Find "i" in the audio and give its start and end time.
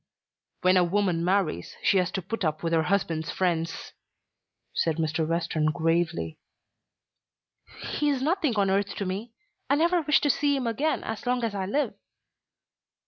9.69-9.75, 11.53-11.67